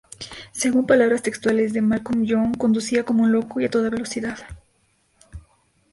[0.51, 4.39] Según palabras textuales de Malcolm Young "conducía como un loco y a toda velocidad".